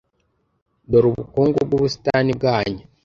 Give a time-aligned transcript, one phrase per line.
[0.89, 2.83] Dore ubukungu bw’ubusitani bwanyu